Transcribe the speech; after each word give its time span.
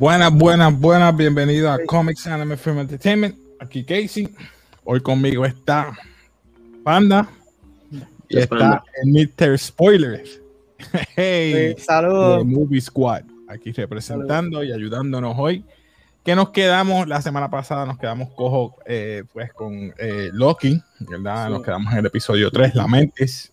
Buenas, 0.00 0.32
buenas, 0.32 0.80
buenas. 0.80 1.14
Bienvenido 1.14 1.70
a 1.70 1.78
Comics 1.84 2.26
Anime 2.26 2.56
Film 2.56 2.78
Entertainment. 2.78 3.36
Aquí 3.58 3.84
Casey. 3.84 4.34
Hoy 4.82 5.02
conmigo 5.02 5.44
está 5.44 5.92
Panda. 6.82 7.28
Y 8.30 8.38
está 8.38 8.82
Mr. 9.04 9.58
Spoilers. 9.58 10.40
Hey, 11.14 11.76
saludos. 11.76 12.46
Movie 12.46 12.80
Squad. 12.80 13.24
Aquí 13.46 13.72
representando 13.72 14.64
y 14.64 14.72
ayudándonos 14.72 15.34
hoy. 15.36 15.66
Que 16.24 16.34
nos 16.34 16.48
quedamos, 16.48 17.06
la 17.06 17.20
semana 17.20 17.50
pasada 17.50 17.84
nos 17.84 17.98
quedamos 17.98 18.30
cojo 18.30 18.76
eh, 18.86 19.24
pues 19.34 19.52
con 19.52 19.92
eh, 19.98 20.30
Loki, 20.32 20.82
¿verdad? 21.00 21.50
Nos 21.50 21.62
quedamos 21.62 21.92
en 21.92 21.98
el 21.98 22.06
episodio 22.06 22.50
3, 22.50 22.74
La 22.74 22.88
Mentes. 22.88 23.52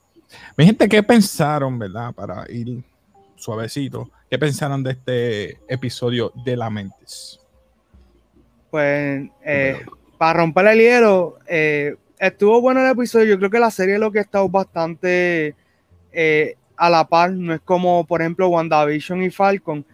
Mi 0.55 0.65
gente, 0.65 0.87
¿qué 0.87 1.03
pensaron, 1.03 1.77
verdad? 1.77 2.13
Para 2.13 2.49
ir 2.49 2.81
suavecito. 3.35 4.09
¿Qué 4.29 4.37
pensaron 4.37 4.83
de 4.83 4.91
este 4.91 5.59
episodio 5.69 6.33
de 6.43 6.57
La 6.57 6.69
Mentes? 6.69 7.39
Pues, 8.69 9.29
eh, 9.45 9.81
para 10.17 10.39
romper 10.41 10.67
el 10.67 10.79
hielo, 10.79 11.37
eh, 11.47 11.95
estuvo 12.19 12.59
bueno 12.59 12.81
el 12.83 12.91
episodio. 12.91 13.25
Yo 13.25 13.37
creo 13.37 13.49
que 13.49 13.59
la 13.59 13.71
serie 13.71 13.97
lo 13.97 14.11
que 14.11 14.19
ha 14.19 14.23
estado 14.23 14.49
bastante 14.49 15.55
eh, 16.11 16.55
a 16.75 16.89
la 16.89 17.07
par. 17.07 17.31
No 17.31 17.53
es 17.53 17.61
como, 17.61 18.05
por 18.05 18.19
ejemplo, 18.19 18.49
WandaVision 18.49 19.23
y 19.23 19.29
Falcon, 19.29 19.85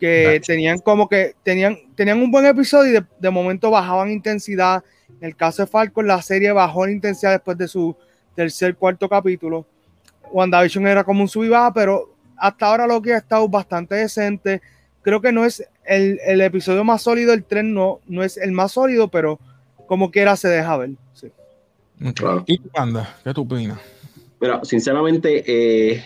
que 0.00 0.40
tenían 0.42 0.78
como 0.78 1.06
que 1.06 1.34
tenían, 1.42 1.76
tenían 1.94 2.22
un 2.22 2.30
buen 2.30 2.46
episodio 2.46 2.90
y 2.90 2.94
de, 2.94 3.04
de, 3.18 3.30
momento 3.30 3.70
bajaban 3.70 4.10
intensidad. 4.10 4.82
En 5.20 5.28
el 5.28 5.36
caso 5.36 5.64
de 5.64 5.70
Falcon, 5.70 6.06
la 6.06 6.22
serie 6.22 6.50
bajó 6.52 6.86
la 6.86 6.92
intensidad 6.92 7.32
después 7.32 7.58
de 7.58 7.68
su 7.68 7.94
tercer, 8.34 8.74
cuarto 8.74 9.06
capítulo. 9.06 9.66
WandaVision 10.32 10.86
era 10.86 11.04
como 11.04 11.20
un 11.20 11.28
sub 11.28 11.44
y 11.44 11.48
baja, 11.50 11.74
pero 11.74 12.11
hasta 12.36 12.66
ahora 12.66 12.86
lo 12.86 13.00
que 13.02 13.14
ha 13.14 13.18
estado 13.18 13.48
bastante 13.48 13.94
decente. 13.94 14.62
Creo 15.02 15.20
que 15.20 15.32
no 15.32 15.44
es 15.44 15.66
el, 15.84 16.18
el 16.24 16.40
episodio 16.40 16.84
más 16.84 17.02
sólido, 17.02 17.32
el 17.32 17.44
tren 17.44 17.74
no, 17.74 18.00
no 18.06 18.22
es 18.22 18.36
el 18.36 18.52
más 18.52 18.72
sólido, 18.72 19.08
pero 19.08 19.38
como 19.86 20.10
quiera 20.10 20.36
se 20.36 20.48
deja 20.48 20.76
ver. 20.76 20.90
Sí. 21.12 21.30
Claro. 22.14 22.44
¿Y 22.46 22.58
Panda? 22.58 23.16
¿Qué 23.22 23.32
tú 23.32 23.42
opinas? 23.42 23.78
Mira, 24.40 24.64
sinceramente, 24.64 25.44
eh, 25.46 26.02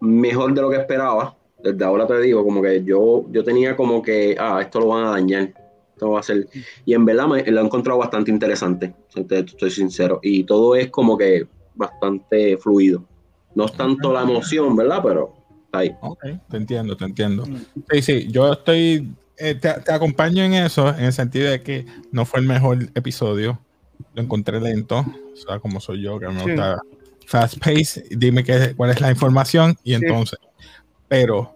mejor 0.00 0.54
de 0.54 0.62
lo 0.62 0.70
que 0.70 0.76
esperaba. 0.76 1.34
Desde 1.62 1.84
ahora 1.84 2.06
te 2.06 2.20
digo, 2.20 2.44
como 2.44 2.62
que 2.62 2.84
yo, 2.84 3.24
yo 3.30 3.42
tenía 3.42 3.76
como 3.76 4.02
que, 4.02 4.36
ah, 4.38 4.60
esto 4.60 4.80
lo 4.80 4.88
van 4.88 5.06
a 5.06 5.10
dañar. 5.10 5.54
Esto 5.94 6.10
va 6.10 6.20
a 6.20 6.22
ser. 6.22 6.48
Y 6.84 6.94
en 6.94 7.04
verdad 7.04 7.26
me, 7.26 7.42
lo 7.50 7.60
he 7.60 7.64
encontrado 7.64 7.98
bastante 7.98 8.30
interesante, 8.30 8.94
estoy 9.14 9.70
sincero. 9.70 10.20
Y 10.22 10.44
todo 10.44 10.76
es 10.76 10.90
como 10.90 11.18
que 11.18 11.46
bastante 11.74 12.56
fluido. 12.56 13.04
No 13.54 13.66
es 13.66 13.72
tanto 13.72 14.12
la 14.12 14.22
emoción, 14.22 14.76
¿verdad? 14.76 15.00
Pero 15.02 15.34
ahí. 15.72 15.94
Ok, 16.00 16.24
te 16.48 16.56
entiendo, 16.56 16.96
te 16.96 17.04
entiendo. 17.04 17.44
Sí, 17.90 18.02
sí, 18.02 18.28
yo 18.30 18.52
estoy, 18.52 19.14
eh, 19.36 19.54
te, 19.54 19.72
te, 19.80 19.92
acompaño 19.92 20.44
en 20.44 20.54
eso, 20.54 20.88
en 20.88 21.04
el 21.04 21.12
sentido 21.12 21.50
de 21.50 21.62
que 21.62 21.86
no 22.12 22.24
fue 22.24 22.40
el 22.40 22.46
mejor 22.46 22.78
episodio. 22.94 23.58
Lo 24.14 24.22
encontré 24.22 24.60
lento, 24.60 24.98
o 25.00 25.36
sea, 25.36 25.58
como 25.58 25.80
soy 25.80 26.02
yo, 26.02 26.18
que 26.18 26.28
me 26.28 26.40
sí. 26.40 26.50
gusta 26.50 26.80
fast 27.26 27.58
pace. 27.58 28.04
Dime 28.10 28.42
qué, 28.42 28.74
cuál 28.76 28.90
es 28.90 29.00
la 29.00 29.10
información 29.10 29.76
y 29.84 29.94
entonces. 29.94 30.38
Sí. 30.40 30.66
Pero, 31.08 31.54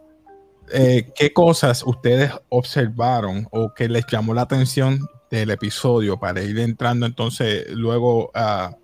eh, 0.73 1.11
¿qué 1.15 1.33
cosas 1.33 1.83
ustedes 1.85 2.33
observaron 2.49 3.47
o 3.51 3.73
que 3.75 3.89
les 3.89 4.07
llamó 4.07 4.35
la 4.35 4.43
atención 4.43 5.01
del 5.31 5.51
episodio 5.51 6.19
para 6.19 6.43
ir 6.43 6.59
entrando 6.59 7.07
entonces 7.07 7.71
luego 7.71 8.31
a 8.35 8.77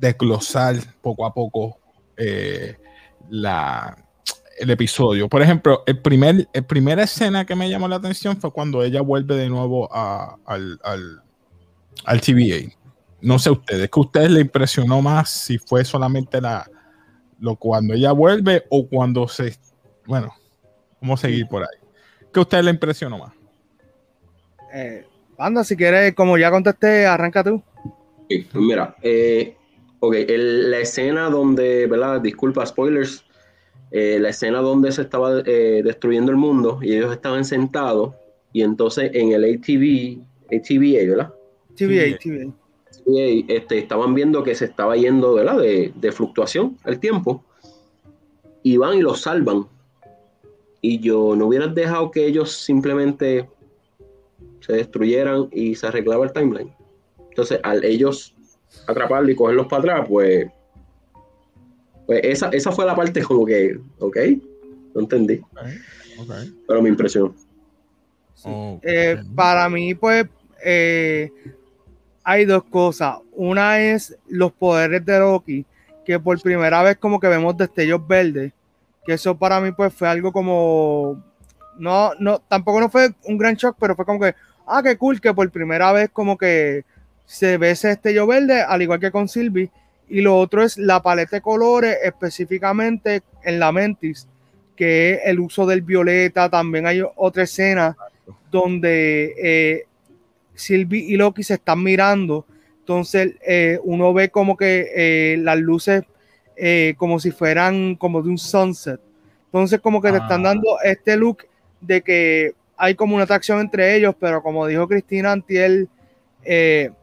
desglosar 0.00 0.76
poco 1.02 1.26
a 1.26 1.34
poco 1.34 1.78
eh, 2.16 2.76
la, 3.30 3.96
el 4.58 4.70
episodio. 4.70 5.28
Por 5.28 5.42
ejemplo, 5.42 5.82
el 5.86 6.00
primer, 6.00 6.48
el 6.52 6.64
primera 6.64 7.02
escena 7.02 7.44
que 7.44 7.54
me 7.54 7.68
llamó 7.68 7.88
la 7.88 7.96
atención 7.96 8.36
fue 8.36 8.52
cuando 8.52 8.82
ella 8.82 9.00
vuelve 9.00 9.36
de 9.36 9.48
nuevo 9.48 9.88
a, 9.92 10.36
al, 10.46 10.78
al, 10.82 11.22
al, 12.04 12.20
TVA. 12.20 12.72
No 13.20 13.38
sé 13.38 13.50
ustedes, 13.50 13.88
que 13.90 14.00
a 14.00 14.02
ustedes 14.02 14.30
le 14.30 14.40
impresionó 14.40 15.00
más 15.00 15.30
si 15.30 15.58
fue 15.58 15.84
solamente 15.84 16.40
la 16.40 16.68
lo 17.38 17.56
cuando 17.56 17.94
ella 17.94 18.12
vuelve 18.12 18.64
o 18.70 18.86
cuando 18.86 19.26
se 19.26 19.56
bueno, 20.06 20.32
vamos 21.00 21.20
a 21.20 21.26
seguir 21.26 21.46
por 21.48 21.62
ahí. 21.62 21.88
¿Qué 22.32 22.38
a 22.38 22.42
ustedes 22.42 22.64
le 22.64 22.70
impresionó 22.70 23.18
más? 23.18 23.32
Eh, 24.72 25.06
Panda, 25.36 25.64
si 25.64 25.76
quieres, 25.76 26.14
como 26.14 26.38
ya 26.38 26.50
contesté, 26.50 27.06
arranca 27.06 27.42
tú. 27.44 27.62
Sí, 28.28 28.46
mira, 28.54 28.96
eh, 29.02 29.56
ok, 30.04 30.14
el, 30.14 30.70
la 30.70 30.80
escena 30.80 31.30
donde, 31.30 31.86
¿verdad? 31.86 32.20
Disculpa, 32.20 32.66
spoilers. 32.66 33.24
Eh, 33.92 34.18
la 34.18 34.30
escena 34.30 34.58
donde 34.60 34.90
se 34.90 35.02
estaba 35.02 35.42
eh, 35.46 35.82
destruyendo 35.84 36.32
el 36.32 36.38
mundo 36.38 36.80
y 36.82 36.96
ellos 36.96 37.12
estaban 37.12 37.44
sentados 37.44 38.14
y 38.52 38.62
entonces 38.62 39.10
en 39.14 39.32
el 39.32 39.44
ATV, 39.44 40.18
ATVA, 40.46 41.08
¿verdad? 41.08 41.34
TVA, 41.76 42.18
TVA. 42.18 42.52
TVA 43.04 43.54
este, 43.54 43.78
estaban 43.78 44.14
viendo 44.14 44.42
que 44.42 44.54
se 44.54 44.64
estaba 44.64 44.96
yendo 44.96 45.34
¿verdad? 45.34 45.58
De, 45.58 45.92
de 45.94 46.10
fluctuación 46.12 46.78
el 46.86 46.98
tiempo 46.98 47.44
y 48.62 48.78
van 48.78 48.98
y 48.98 49.02
los 49.02 49.20
salvan. 49.20 49.66
Y 50.80 50.98
yo 50.98 51.36
no 51.36 51.46
hubieras 51.46 51.74
dejado 51.74 52.10
que 52.10 52.26
ellos 52.26 52.50
simplemente 52.50 53.48
se 54.60 54.72
destruyeran 54.72 55.48
y 55.52 55.76
se 55.76 55.86
arreglaba 55.86 56.24
el 56.24 56.32
timeline. 56.32 56.74
Entonces, 57.28 57.60
al 57.62 57.84
ellos 57.84 58.34
atraparlo 58.86 59.30
y 59.30 59.36
cogerlos 59.36 59.66
para 59.66 59.80
atrás, 59.80 60.06
pues, 60.08 60.46
pues 62.06 62.20
esa, 62.24 62.48
esa 62.48 62.72
fue 62.72 62.86
la 62.86 62.96
parte 62.96 63.22
como 63.22 63.44
que, 63.44 63.78
ok, 63.98 64.16
no 64.94 65.00
entendí. 65.02 65.40
Okay, 65.52 65.78
okay. 66.18 66.58
Pero 66.66 66.82
me 66.82 66.88
impresionó. 66.88 67.34
Sí. 68.34 68.48
Oh, 68.48 68.80
eh, 68.82 69.22
para 69.34 69.68
mí, 69.68 69.94
pues, 69.94 70.26
eh, 70.64 71.30
hay 72.24 72.44
dos 72.44 72.64
cosas. 72.64 73.18
Una 73.32 73.80
es 73.80 74.16
los 74.28 74.52
poderes 74.52 75.04
de 75.04 75.18
Loki, 75.18 75.66
que 76.04 76.18
por 76.18 76.40
primera 76.40 76.82
vez 76.82 76.96
como 76.96 77.20
que 77.20 77.28
vemos 77.28 77.56
destellos 77.56 78.06
verdes, 78.06 78.52
que 79.04 79.14
eso 79.14 79.36
para 79.36 79.60
mí 79.60 79.72
pues 79.72 79.92
fue 79.92 80.08
algo 80.08 80.32
como, 80.32 81.22
no, 81.78 82.12
no, 82.18 82.40
tampoco 82.40 82.80
no 82.80 82.88
fue 82.88 83.12
un 83.24 83.38
gran 83.38 83.54
shock, 83.54 83.76
pero 83.78 83.96
fue 83.96 84.04
como 84.04 84.20
que, 84.20 84.34
ah, 84.66 84.82
qué 84.82 84.96
cool, 84.96 85.20
que 85.20 85.34
por 85.34 85.50
primera 85.50 85.92
vez 85.92 86.10
como 86.12 86.36
que 86.36 86.84
se 87.32 87.56
ve 87.56 87.70
ese 87.70 87.88
destello 87.88 88.26
verde, 88.26 88.60
al 88.60 88.82
igual 88.82 89.00
que 89.00 89.10
con 89.10 89.26
Sylvie. 89.26 89.70
Y 90.06 90.20
lo 90.20 90.36
otro 90.36 90.62
es 90.62 90.76
la 90.76 91.00
paleta 91.02 91.36
de 91.36 91.40
colores, 91.40 91.96
específicamente 92.04 93.22
en 93.42 93.58
la 93.58 93.72
Mentis, 93.72 94.28
que 94.76 95.14
es 95.14 95.20
el 95.24 95.40
uso 95.40 95.64
del 95.64 95.80
violeta. 95.80 96.50
También 96.50 96.86
hay 96.86 97.02
otra 97.16 97.44
escena 97.44 97.96
donde 98.50 99.34
eh, 99.42 99.84
Sylvie 100.54 101.06
y 101.06 101.16
Loki 101.16 101.42
se 101.42 101.54
están 101.54 101.82
mirando. 101.82 102.44
Entonces 102.80 103.36
eh, 103.46 103.78
uno 103.82 104.12
ve 104.12 104.28
como 104.28 104.54
que 104.54 104.90
eh, 104.94 105.36
las 105.38 105.58
luces 105.58 106.02
eh, 106.54 106.92
como 106.98 107.18
si 107.18 107.30
fueran 107.30 107.94
como 107.94 108.20
de 108.20 108.28
un 108.28 108.36
sunset. 108.36 109.00
Entonces 109.46 109.80
como 109.80 110.02
que 110.02 110.08
ah. 110.08 110.12
te 110.12 110.18
están 110.18 110.42
dando 110.42 110.76
este 110.84 111.16
look 111.16 111.46
de 111.80 112.02
que 112.02 112.52
hay 112.76 112.94
como 112.94 113.14
una 113.14 113.24
atracción 113.24 113.58
entre 113.60 113.96
ellos, 113.96 114.14
pero 114.20 114.42
como 114.42 114.66
dijo 114.66 114.86
Cristina 114.86 115.32
Antiel, 115.32 115.88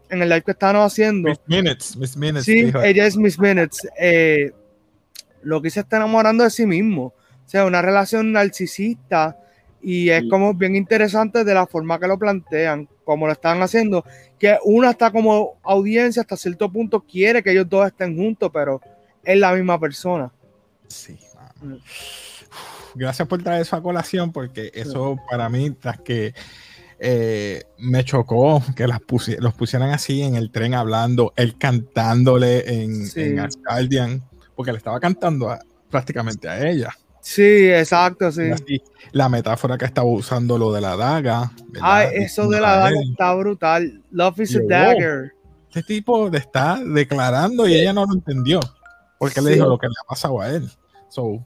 en 0.10 0.22
el 0.22 0.30
live 0.30 0.44
que 0.44 0.52
estaban 0.52 0.78
haciendo. 0.78 1.30
Miss 1.30 1.40
Minutes, 1.46 1.98
Miss 1.98 2.18
Minutes. 2.18 2.46
Sí, 2.46 2.64
dijo. 2.64 2.82
ella 2.82 3.06
es 3.06 3.18
Miss 3.18 3.40
Minutes. 3.40 3.88
Eh, 4.00 4.52
lo 5.42 5.62
que 5.62 5.70
se 5.70 5.82
está 5.82 5.98
enamorando 5.98 6.44
de 6.44 6.50
sí 6.50 6.66
mismo. 6.66 7.06
O 7.06 7.50
sea, 7.50 7.66
una 7.66 7.82
relación 7.82 8.32
narcisista. 8.32 9.38
Y 9.82 10.10
es 10.10 10.24
como 10.30 10.54
bien 10.54 10.76
interesante 10.76 11.46
de 11.46 11.54
la 11.54 11.66
forma 11.66 12.00
que 12.00 12.08
lo 12.08 12.20
plantean, 12.20 12.90
como 13.06 13.28
lo 13.28 13.32
están 13.32 13.62
haciendo. 13.62 14.04
Que 14.38 14.58
una 14.66 14.92
está 14.92 15.10
como 15.10 15.58
audiencia 15.64 16.22
hasta 16.22 16.36
cierto 16.36 16.70
punto, 16.70 17.00
quiere 17.00 17.42
que 17.42 17.52
ellos 17.52 17.70
dos 17.70 17.88
estén 17.88 18.18
juntos, 18.18 18.52
pero 18.54 18.82
es 19.24 19.40
la 19.40 19.54
misma 19.54 19.80
persona. 19.80 20.32
Sí. 20.88 21.18
Gracias 22.96 23.28
por 23.28 23.42
traer 23.42 23.62
eso 23.62 23.76
a 23.78 23.82
colación, 23.82 24.34
porque 24.34 24.72
eso 24.74 25.16
sí. 25.16 25.22
para 25.30 25.48
mí, 25.48 25.72
tras 25.72 26.02
que 26.02 26.34
eh, 27.00 27.64
me 27.78 28.04
chocó 28.04 28.62
que 28.76 28.86
las 28.86 29.00
pusi 29.00 29.38
los 29.38 29.54
pusieran 29.54 29.92
así 29.92 30.22
en 30.22 30.36
el 30.36 30.52
tren 30.52 30.74
hablando, 30.74 31.34
él 31.36 31.58
cantándole 31.58 32.84
en, 32.84 33.08
sí. 33.08 33.22
en 33.22 33.40
Asgardian, 33.40 34.24
porque 34.56 34.72
le 34.72 34.78
estaba 34.78 35.00
cantando 35.00 35.50
a, 35.50 35.60
prácticamente 35.90 36.50
a 36.50 36.70
ella. 36.70 36.94
Sí, 37.22 37.70
exacto, 37.70 38.32
sí. 38.32 38.50
Así, 38.50 38.82
la 39.12 39.30
metáfora 39.30 39.78
que 39.78 39.86
estaba 39.86 40.08
usando 40.08 40.58
lo 40.58 40.72
de 40.72 40.82
la 40.82 40.96
daga. 40.96 41.52
Ay, 41.82 42.08
eso 42.14 42.48
de 42.48 42.62
la 42.62 42.78
daga 42.78 43.00
está 43.02 43.34
brutal. 43.36 44.02
Love 44.12 44.40
is 44.40 44.56
a 44.56 44.60
dagger. 44.68 45.34
Este 45.68 45.84
tipo 45.84 46.30
le 46.30 46.40
está 46.40 46.80
declarando 46.84 47.68
y 47.68 47.76
ella 47.76 47.94
no 47.94 48.06
lo 48.06 48.14
entendió. 48.14 48.60
Porque 49.18 49.42
sí. 49.42 49.46
le 49.46 49.54
dijo 49.54 49.68
lo 49.68 49.78
que 49.78 49.88
le 49.88 49.94
ha 50.02 50.08
pasado 50.08 50.42
a 50.42 50.50
él. 50.50 50.70
So, 51.10 51.46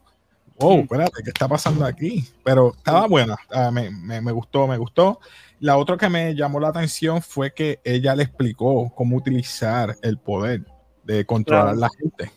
wow, 0.59 0.79
espérate, 0.81 1.23
¿qué 1.23 1.29
está 1.29 1.47
pasando 1.47 1.85
aquí? 1.85 2.27
Pero 2.43 2.73
estaba 2.75 3.07
buena, 3.07 3.35
uh, 3.53 3.71
me, 3.71 3.89
me, 3.89 4.21
me, 4.21 4.31
gustó, 4.31 4.67
me 4.67 4.77
gustó. 4.77 5.19
La 5.59 5.77
otra 5.77 5.97
que 5.97 6.09
me 6.09 6.35
llamó 6.35 6.59
la 6.59 6.69
atención 6.69 7.21
fue 7.21 7.53
que 7.53 7.79
ella 7.83 8.15
le 8.15 8.23
explicó 8.23 8.91
cómo 8.95 9.15
utilizar 9.15 9.95
el 10.01 10.17
poder 10.17 10.63
de 11.03 11.25
controlar 11.25 11.75
claro. 11.75 11.79
la 11.79 11.89
gente. 11.97 12.31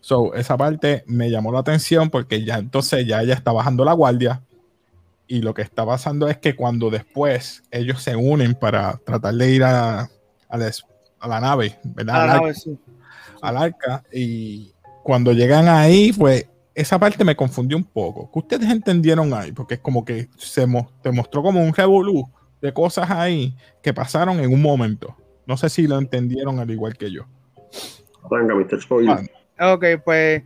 So, 0.00 0.34
esa 0.34 0.56
parte 0.56 1.04
me 1.06 1.30
llamó 1.30 1.52
la 1.52 1.60
atención 1.60 2.10
porque 2.10 2.44
ya 2.44 2.56
entonces 2.56 3.06
ya 3.06 3.20
ella 3.22 3.34
está 3.34 3.52
bajando 3.52 3.84
la 3.84 3.92
guardia 3.92 4.42
y 5.26 5.40
lo 5.40 5.54
que 5.54 5.62
está 5.62 5.86
pasando 5.86 6.28
es 6.28 6.38
que 6.38 6.54
cuando 6.54 6.90
después 6.90 7.62
ellos 7.70 8.02
se 8.02 8.14
unen 8.16 8.54
para 8.54 8.98
tratar 9.04 9.34
de 9.34 9.50
ir 9.50 9.64
a, 9.64 10.08
la, 10.50 11.40
nave, 11.40 11.78
¿verdad? 11.84 12.22
A 12.22 12.26
la 12.26 12.54
al 13.40 13.56
arca, 13.56 14.04
y 14.12 14.72
cuando 15.02 15.32
llegan 15.32 15.68
ahí, 15.68 16.12
pues 16.12 16.46
esa 16.74 16.98
parte 16.98 17.24
me 17.24 17.36
confundió 17.36 17.76
un 17.76 17.84
poco. 17.84 18.30
¿Qué 18.32 18.38
ustedes 18.38 18.70
entendieron 18.70 19.32
ahí? 19.34 19.52
Porque 19.52 19.74
es 19.74 19.80
como 19.80 20.04
que 20.04 20.28
se 20.36 20.66
te 21.02 21.12
mostró 21.12 21.42
como 21.42 21.62
un 21.62 21.74
revolú 21.74 22.28
de 22.60 22.72
cosas 22.72 23.10
ahí 23.10 23.54
que 23.82 23.92
pasaron 23.92 24.40
en 24.40 24.52
un 24.52 24.62
momento. 24.62 25.16
No 25.46 25.56
sé 25.56 25.68
si 25.68 25.86
lo 25.86 25.98
entendieron 25.98 26.58
al 26.60 26.70
igual 26.70 26.96
que 26.96 27.10
yo. 27.10 27.24
Venga, 28.30 28.54
Mr. 28.54 28.80
Spoiler. 28.80 29.30
Ok, 29.60 29.84
pues 30.04 30.42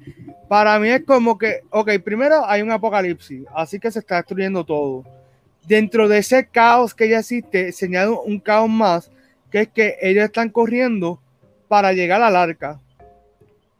para 0.49 0.79
mí 0.79 0.89
es 0.89 1.05
como 1.05 1.39
que, 1.39 1.61
ok, 1.71 1.91
primero 2.05 2.45
hay 2.47 2.63
un 2.63 2.71
apocalipsis, 2.71 3.45
así 3.55 3.79
que 3.79 3.91
se 3.91 4.01
está 4.01 4.17
destruyendo 4.17 4.65
todo. 4.65 5.05
Dentro 5.67 6.09
de 6.09 6.19
ese 6.19 6.47
caos 6.47 6.95
que 6.95 7.09
ya 7.09 7.21
existe, 7.21 7.73
señala 7.73 8.11
un 8.11 8.41
caos 8.41 8.69
más, 8.69 9.11
que 9.51 9.63
es 9.63 9.69
que 9.69 9.97
ellos 10.01 10.25
están 10.25 10.49
corriendo 10.51 11.21
para 11.69 11.93
llegar 11.93 12.23
al 12.23 12.37
arca. 12.37 12.81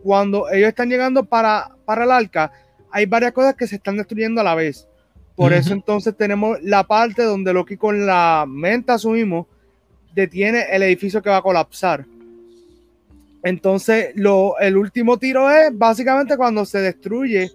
Cuando 0.03 0.51
ellos 0.51 0.69
están 0.69 0.89
llegando 0.89 1.25
para, 1.25 1.71
para 1.85 2.05
el 2.05 2.11
arca, 2.11 2.53
hay 2.91 3.07
varias 3.07 3.33
cosas 3.33 3.55
que 3.55 3.67
se 3.67 3.77
están 3.77 3.97
destruyendo 3.97 4.41
a 4.41 4.45
la 4.45 4.55
vez. 4.55 4.87
Por 5.35 5.53
eso 5.53 5.75
entonces 5.75 6.17
tenemos 6.17 6.59
la 6.63 6.85
parte 6.85 7.23
donde 7.23 7.53
Loki 7.53 7.77
con 7.77 8.07
la 8.07 8.47
mente 8.49 8.93
asumimos 8.93 9.47
detiene 10.15 10.65
el 10.71 10.83
edificio 10.83 11.21
que 11.21 11.29
va 11.29 11.37
a 11.37 11.43
colapsar. 11.43 12.07
Entonces, 13.43 14.13
lo, 14.15 14.59
el 14.59 14.77
último 14.79 15.19
tiro 15.19 15.49
es 15.51 15.69
básicamente 15.77 16.39
cuando 16.39 16.65
se 16.65 16.79
destruye, 16.79 17.53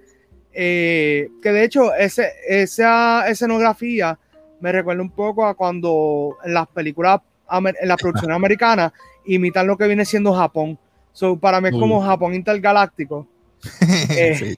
eh, 0.53 1.27
que 1.41 1.51
de 1.51 1.63
hecho 1.63 1.93
ese, 1.95 2.31
esa 2.47 3.27
escenografía 3.27 4.17
me 4.59 4.71
recuerda 4.71 5.01
un 5.01 5.09
poco 5.09 5.45
a 5.45 5.55
cuando 5.55 6.37
en 6.45 6.53
las 6.53 6.67
películas, 6.67 7.19
en 7.51 7.87
las 7.87 7.97
producciones 7.97 8.35
americanas, 8.37 8.93
imitan 9.25 9.65
lo 9.65 9.75
que 9.75 9.87
viene 9.87 10.05
siendo 10.05 10.33
Japón. 10.33 10.77
So, 11.13 11.37
para 11.37 11.61
mí 11.61 11.69
es 11.69 11.73
como 11.73 12.01
Japón 12.01 12.33
intergaláctico. 12.33 13.27
Eh, 14.09 14.55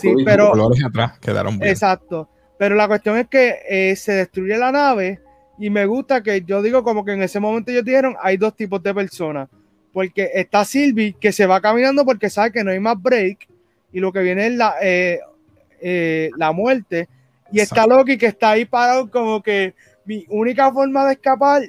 sí, 0.00 0.14
pero... 0.24 0.50
Colores 0.50 0.82
atrás 0.84 1.18
quedaron 1.18 1.58
bien. 1.58 1.70
Exacto. 1.70 2.28
Pero 2.58 2.74
la 2.74 2.88
cuestión 2.88 3.18
es 3.18 3.28
que 3.28 3.56
eh, 3.68 3.96
se 3.96 4.12
destruye 4.12 4.56
la 4.56 4.72
nave 4.72 5.20
y 5.58 5.70
me 5.70 5.84
gusta 5.86 6.22
que 6.22 6.42
yo 6.42 6.62
digo 6.62 6.82
como 6.82 7.04
que 7.04 7.12
en 7.12 7.22
ese 7.22 7.38
momento 7.38 7.70
ellos 7.70 7.84
dijeron 7.84 8.16
hay 8.20 8.36
dos 8.36 8.54
tipos 8.54 8.82
de 8.82 8.94
personas 8.94 9.48
porque 9.92 10.30
está 10.34 10.64
Sylvie 10.64 11.16
que 11.18 11.32
se 11.32 11.46
va 11.46 11.60
caminando 11.60 12.04
porque 12.04 12.30
sabe 12.30 12.52
que 12.52 12.64
no 12.64 12.70
hay 12.70 12.80
más 12.80 13.00
break 13.00 13.46
y 13.92 14.00
lo 14.00 14.12
que 14.12 14.20
viene 14.20 14.46
es 14.46 14.52
la, 14.54 14.74
eh, 14.82 16.30
la 16.36 16.52
muerte. 16.52 17.08
Y 17.52 17.60
está 17.60 17.86
Loki 17.86 18.18
que 18.18 18.26
está 18.26 18.50
ahí 18.50 18.64
parado 18.64 19.10
como 19.10 19.42
que 19.42 19.74
mi 20.04 20.24
única 20.28 20.72
forma 20.72 21.06
de 21.06 21.12
escapar. 21.12 21.62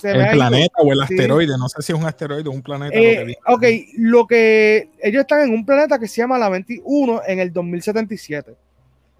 Se 0.00 0.10
el 0.10 0.30
planeta 0.30 0.74
o 0.78 0.92
el 0.92 1.00
asteroide, 1.00 1.56
no 1.58 1.68
sé 1.68 1.82
si 1.82 1.92
es 1.92 1.98
un 1.98 2.04
asteroide 2.04 2.48
o 2.48 2.52
un 2.52 2.62
planeta. 2.62 2.96
Eh, 2.96 3.36
ok, 3.46 3.64
lo 3.96 4.26
que 4.26 4.90
ellos 5.02 5.22
están 5.22 5.42
en 5.42 5.54
un 5.54 5.64
planeta 5.64 5.98
que 5.98 6.08
se 6.08 6.20
llama 6.20 6.38
la 6.38 6.48
21 6.48 7.22
en 7.26 7.38
el 7.38 7.52
2077. 7.52 8.54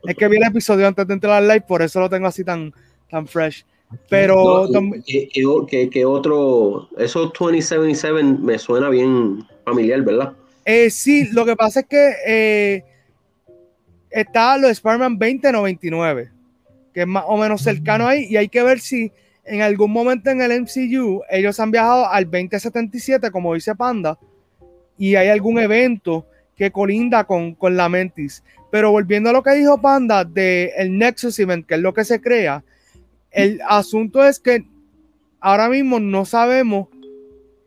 Es 0.05 0.15
que 0.15 0.29
vi 0.29 0.37
el 0.37 0.45
episodio 0.45 0.87
antes 0.87 1.07
de 1.07 1.15
entrar 1.15 1.35
al 1.35 1.49
live, 1.49 1.63
por 1.63 1.83
eso 1.83 1.99
lo 2.01 2.09
tengo 2.11 2.27
así 2.27 2.45
tan, 2.45 2.73
tan 3.11 3.27
fresh. 3.27 3.65
Pero. 4.09 4.69
que, 4.97 6.05
otro. 6.05 6.89
Eso 6.99 7.27
2077 7.27 8.23
me 8.23 8.59
suena 8.59 8.89
bien 8.89 9.47
familiar, 9.65 10.03
¿verdad? 10.03 10.33
Eh, 10.65 10.91
sí, 10.91 11.29
lo 11.33 11.45
que 11.45 11.55
pasa 11.55 11.81
es 11.81 11.87
que 11.87 12.13
eh, 12.27 12.85
está 14.11 14.59
lo 14.59 14.67
de 14.67 14.73
Spider-Man 14.73 15.19
2099, 15.19 16.31
que 16.93 17.03
es 17.03 17.07
más 17.07 17.25
o 17.27 17.37
menos 17.37 17.63
cercano 17.63 18.05
mm. 18.05 18.09
ahí, 18.09 18.27
y 18.29 18.37
hay 18.37 18.49
que 18.49 18.63
ver 18.63 18.81
si 18.81 19.13
en 19.47 19.63
algún 19.63 19.93
momento 19.93 20.31
en 20.31 20.43
el 20.43 20.63
MCU 20.63 21.23
ellos 21.31 21.59
han 21.61 21.71
viajado 21.71 22.09
al 22.09 22.25
2077, 22.25 23.31
como 23.31 23.55
dice 23.55 23.75
Panda, 23.75 24.19
y 24.99 25.15
hay 25.15 25.29
algún 25.29 25.59
evento 25.59 26.27
que 26.57 26.71
colinda 26.71 27.25
con, 27.25 27.55
con 27.55 27.77
la 27.77 27.89
Mentis. 27.89 28.43
Pero 28.71 28.91
volviendo 28.91 29.31
a 29.31 29.33
lo 29.33 29.43
que 29.43 29.53
dijo 29.53 29.81
Panda 29.81 30.25
de 30.25 30.73
el 30.77 30.99
Nexus 30.99 31.39
Event, 31.39 31.67
que 31.67 31.75
es 31.75 31.81
lo 31.81 31.95
que 31.95 32.05
se 32.05 32.21
crea, 32.21 32.65
el 33.31 33.61
asunto 33.69 34.25
es 34.25 34.41
que 34.41 34.65
ahora 35.41 35.69
mismo 35.69 36.01
no 36.01 36.25
sabemos 36.25 36.89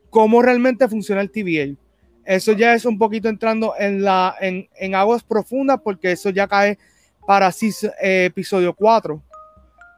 cómo 0.09 0.41
realmente 0.41 0.87
funciona 0.87 1.21
el 1.21 1.31
TVA. 1.31 1.77
Eso 2.25 2.51
ya 2.51 2.73
es 2.73 2.85
un 2.85 2.97
poquito 2.97 3.29
entrando 3.29 3.73
en, 3.77 4.03
la, 4.03 4.35
en, 4.39 4.95
aguas 4.95 5.23
profundas 5.23 5.79
porque 5.83 6.11
eso 6.11 6.29
ya 6.29 6.47
cae 6.47 6.77
para 7.25 7.49
eh, 7.49 8.25
episodio 8.25 8.73
4. 8.73 9.21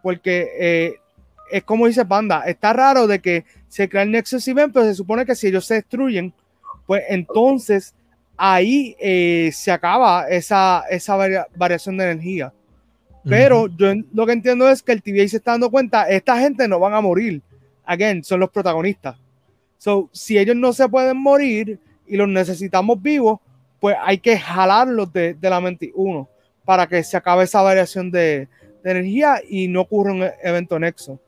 Porque 0.03 0.47
eh, 0.59 1.00
es 1.51 1.63
como 1.63 1.87
dice 1.87 2.05
Panda, 2.05 2.43
está 2.45 2.73
raro 2.73 3.07
de 3.07 3.19
que 3.19 3.45
se 3.67 3.87
crea 3.89 4.03
el 4.03 4.11
Nexus 4.11 4.47
Event, 4.47 4.73
pero 4.73 4.85
se 4.85 4.95
supone 4.95 5.25
que 5.25 5.35
si 5.35 5.47
ellos 5.47 5.65
se 5.65 5.75
destruyen, 5.75 6.33
pues 6.85 7.03
entonces 7.09 7.93
ahí 8.37 8.95
eh, 8.99 9.51
se 9.53 9.71
acaba 9.71 10.27
esa, 10.27 10.83
esa 10.89 11.15
variación 11.55 11.97
de 11.97 12.11
energía. 12.11 12.53
Pero 13.23 13.67
yo 13.67 13.93
lo 14.13 14.25
que 14.25 14.31
entiendo 14.31 14.67
es 14.67 14.81
que 14.81 14.91
el 14.91 15.03
TVA 15.03 15.27
se 15.27 15.37
está 15.37 15.51
dando 15.51 15.69
cuenta, 15.69 16.09
esta 16.09 16.39
gente 16.39 16.67
no 16.67 16.79
van 16.79 16.93
a 16.93 17.01
morir. 17.01 17.41
Again, 17.85 18.23
son 18.23 18.39
los 18.39 18.49
protagonistas. 18.49 19.15
So, 19.77 20.09
si 20.11 20.37
ellos 20.37 20.55
no 20.55 20.73
se 20.73 20.87
pueden 20.89 21.17
morir 21.17 21.79
y 22.07 22.17
los 22.17 22.27
necesitamos 22.27 23.01
vivos, 23.01 23.39
pues 23.79 23.95
hay 24.01 24.17
que 24.17 24.37
jalarlos 24.37 25.11
de, 25.11 25.33
de 25.33 25.49
la 25.49 25.59
21 25.59 26.27
para 26.65 26.87
que 26.87 27.03
se 27.03 27.17
acabe 27.17 27.43
esa 27.43 27.61
variación 27.61 28.11
de, 28.11 28.47
de, 28.83 28.91
energía 28.91 29.41
y 29.47 29.67
no 29.67 29.81
ocurra 29.81 30.13
un 30.13 30.23
evento 30.43 30.79
nexo. 30.79 31.19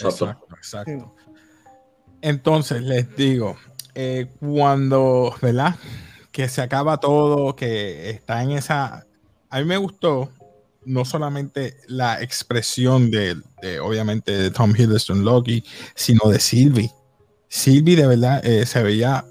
Exacto, 0.00 0.46
exacto. 0.56 1.14
Entonces, 2.22 2.82
les 2.82 3.16
digo, 3.16 3.56
eh, 3.94 4.30
cuando, 4.40 5.34
¿verdad? 5.40 5.76
Que 6.32 6.48
se 6.48 6.62
acaba 6.62 6.98
todo, 6.98 7.56
que 7.56 8.10
está 8.10 8.42
en 8.42 8.52
esa... 8.52 9.06
A 9.48 9.58
mí 9.58 9.64
me 9.64 9.76
gustó 9.76 10.30
no 10.84 11.04
solamente 11.04 11.76
la 11.88 12.22
expresión 12.22 13.10
de, 13.10 13.36
obviamente, 13.82 14.32
de 14.32 14.50
Tom 14.50 14.74
Hiddleston 14.76 15.24
Loki, 15.24 15.64
sino 15.94 16.30
de 16.30 16.40
Sylvie. 16.40 16.90
Sylvie 17.48 17.96
de 17.96 18.06
verdad 18.06 18.44
eh, 18.44 18.64
se 18.64 18.82
veía 18.82 19.24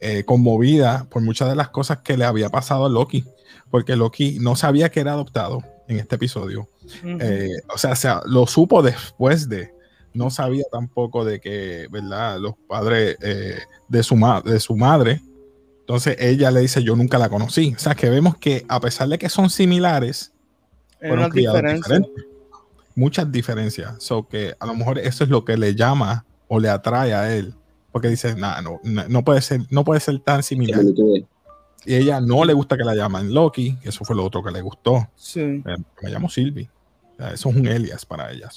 eh, 0.00 0.24
conmovida 0.24 1.06
por 1.10 1.22
muchas 1.22 1.48
de 1.48 1.56
las 1.56 1.70
cosas 1.70 1.98
que 1.98 2.16
le 2.16 2.24
había 2.24 2.50
pasado 2.50 2.86
a 2.86 2.88
Loki, 2.88 3.24
porque 3.70 3.96
Loki 3.96 4.38
no 4.40 4.54
sabía 4.54 4.90
que 4.90 5.00
era 5.00 5.12
adoptado 5.12 5.62
en 5.88 5.98
este 5.98 6.16
episodio. 6.16 6.68
Eh, 7.02 7.50
o 7.72 7.78
sea, 7.78 7.96
sea, 7.96 8.20
lo 8.26 8.46
supo 8.46 8.82
después 8.82 9.48
de, 9.48 9.72
no 10.12 10.30
sabía 10.30 10.64
tampoco 10.70 11.24
de 11.24 11.40
que, 11.40 11.88
¿verdad? 11.90 12.38
Los 12.38 12.54
padres 12.68 13.18
de, 13.18 14.02
su 14.02 14.42
de 14.44 14.60
su 14.60 14.76
madre 14.76 15.20
entonces 15.84 16.16
ella 16.18 16.50
le 16.50 16.60
dice, 16.60 16.82
yo 16.82 16.96
nunca 16.96 17.18
la 17.18 17.28
conocí. 17.28 17.74
O 17.76 17.78
sea, 17.78 17.94
que 17.94 18.08
vemos 18.08 18.38
que 18.38 18.64
a 18.68 18.80
pesar 18.80 19.06
de 19.06 19.18
que 19.18 19.28
son 19.28 19.50
similares, 19.50 20.32
fueron 20.98 21.30
diferentes. 21.30 22.00
Muchas 22.94 23.30
diferencias. 23.30 23.94
So 23.98 24.26
que 24.26 24.54
a 24.58 24.66
lo 24.66 24.74
mejor 24.74 24.98
eso 24.98 25.24
es 25.24 25.30
lo 25.30 25.44
que 25.44 25.58
le 25.58 25.74
llama 25.74 26.24
o 26.48 26.58
le 26.58 26.70
atrae 26.70 27.12
a 27.12 27.36
él. 27.36 27.54
Porque 27.92 28.08
dice, 28.08 28.34
nah, 28.34 28.62
no, 28.62 28.80
no, 28.82 29.24
puede 29.24 29.42
ser, 29.42 29.60
no 29.68 29.84
puede 29.84 30.00
ser 30.00 30.18
tan 30.20 30.42
similar. 30.42 30.80
Y 31.86 31.94
ella 31.94 32.20
no 32.20 32.44
le 32.44 32.52
gusta 32.52 32.76
que 32.76 32.84
la 32.84 32.94
llamen 32.94 33.32
Loki, 33.32 33.78
eso 33.82 34.04
fue 34.04 34.16
lo 34.16 34.24
otro 34.24 34.42
que 34.42 34.50
le 34.50 34.60
gustó. 34.60 35.08
Sí. 35.16 35.40
Eh, 35.40 35.76
me, 36.02 36.10
llamo 36.10 36.28
Sylvie. 36.28 36.70
eso 37.18 37.50
es 37.50 37.56
un 37.56 37.66
Elias 37.66 38.06
para 38.06 38.30
ella. 38.30 38.48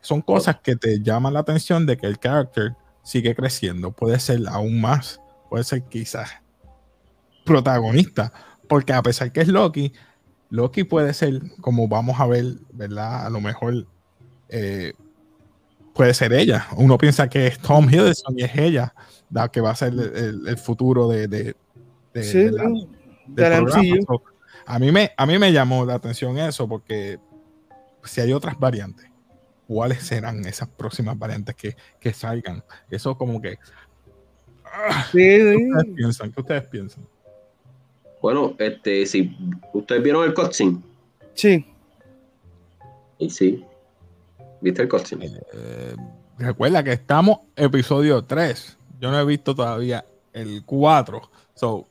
son 0.00 0.22
cosas 0.22 0.56
que 0.62 0.76
te 0.76 1.00
llaman 1.00 1.34
la 1.34 1.40
atención 1.40 1.86
de 1.86 1.96
que 1.96 2.06
el 2.06 2.18
character 2.18 2.74
sigue 3.02 3.34
creciendo. 3.34 3.92
Puede 3.92 4.18
ser 4.18 4.40
aún 4.48 4.80
más. 4.80 5.20
Puede 5.50 5.64
ser 5.64 5.82
quizás 5.84 6.30
protagonista, 7.44 8.32
porque 8.68 8.92
a 8.92 9.02
pesar 9.02 9.32
que 9.32 9.40
es 9.40 9.48
Loki, 9.48 9.92
Loki 10.48 10.84
puede 10.84 11.12
ser, 11.12 11.40
como 11.60 11.88
vamos 11.88 12.20
a 12.20 12.26
ver, 12.26 12.44
¿verdad? 12.72 13.26
A 13.26 13.30
lo 13.30 13.40
mejor 13.40 13.86
eh, 14.48 14.92
puede 15.94 16.14
ser 16.14 16.32
ella. 16.32 16.66
Uno 16.76 16.98
piensa 16.98 17.28
que 17.28 17.46
es 17.46 17.58
Tom 17.58 17.88
Hiddleston 17.88 18.38
y 18.38 18.44
es 18.44 18.56
ella 18.56 18.94
la 19.30 19.48
que 19.48 19.60
va 19.60 19.70
a 19.70 19.76
ser 19.76 19.94
el, 19.94 20.58
futuro 20.58 21.08
de, 21.08 21.26
de, 21.26 21.56
a, 24.66 24.78
mí 24.78 24.92
me, 24.92 25.12
a 25.16 25.26
mí 25.26 25.38
me 25.38 25.52
llamó 25.52 25.84
la 25.84 25.94
atención 25.94 26.38
eso, 26.38 26.68
porque 26.68 27.18
si 28.04 28.20
hay 28.20 28.32
otras 28.32 28.58
variantes, 28.58 29.06
¿cuáles 29.66 30.02
serán 30.02 30.44
esas 30.44 30.68
próximas 30.68 31.18
variantes 31.18 31.54
que, 31.54 31.76
que 31.98 32.12
salgan? 32.12 32.62
Eso 32.90 33.16
como 33.16 33.40
que... 33.40 33.58
Ah, 34.64 35.06
¿Qué 35.12 35.56
ustedes 35.56 35.94
piensan? 35.94 36.32
¿Qué 36.32 36.40
ustedes 36.40 36.66
piensan? 36.68 37.06
Bueno, 38.20 38.54
este, 38.58 39.04
si 39.06 39.36
ustedes 39.72 40.02
vieron 40.02 40.24
el 40.24 40.32
cutscene. 40.32 40.78
Sí. 41.34 41.66
Y 43.18 43.30
sí. 43.30 43.64
¿Viste 44.60 44.82
el 44.82 44.88
cutscene? 44.88 45.26
Eh, 45.52 45.96
recuerda 46.38 46.84
que 46.84 46.92
estamos 46.92 47.40
episodio 47.56 48.24
3. 48.24 48.78
Yo 49.00 49.10
no 49.10 49.18
he 49.18 49.24
visto 49.24 49.54
todavía 49.54 50.06
el 50.32 50.64
4. 50.64 51.20
So, 51.54 51.88